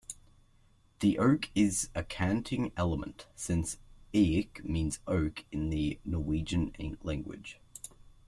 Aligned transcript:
The 0.99 1.19
oak 1.19 1.51
is 1.53 1.89
a 1.93 2.03
canting 2.03 2.71
element, 2.75 3.27
since 3.35 3.77
"Eik" 4.15 4.63
means 4.63 4.99
oak 5.05 5.45
in 5.51 5.69
the 5.69 5.99
Norwegian 6.03 6.73
language. 7.03 7.59